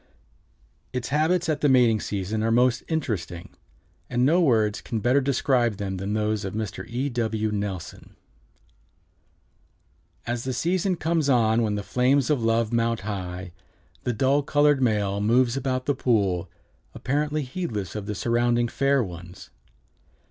[0.93, 3.53] Its habits at the mating season are most interesting,
[4.09, 6.83] and no words can better describe them than those of Mr.
[6.87, 7.07] E.
[7.07, 7.51] W.
[7.51, 8.15] Nelson:
[10.25, 13.51] "As the season comes on when the flames of love mount high,
[14.03, 16.49] the dull colored male moves about the pool,
[16.95, 19.51] apparently heedless of the surrounding fair ones.